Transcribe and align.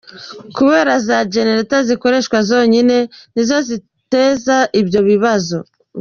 Kubera 0.55 0.93
za 1.07 1.17
Generator 1.33 1.81
zikoreshwa 1.89 2.37
zonyine 2.49 2.97
nizo 3.33 3.57
ziteza 3.67 4.57
ibyo 4.79 4.99
bibazo. 5.09 5.57